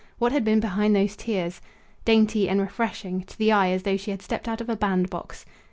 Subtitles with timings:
[0.17, 1.61] What had been behind those tears?
[2.05, 5.45] Dainty and refreshing; to the eye as though she had stepped out of a bandbox.